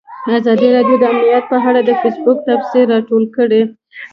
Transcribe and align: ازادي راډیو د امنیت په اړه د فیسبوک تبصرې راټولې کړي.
ازادي 0.37 0.67
راډیو 0.75 0.97
د 0.99 1.03
امنیت 1.11 1.45
په 1.51 1.57
اړه 1.69 1.81
د 1.83 1.91
فیسبوک 2.01 2.37
تبصرې 2.47 2.83
راټولې 2.91 3.27
کړي. 3.35 3.61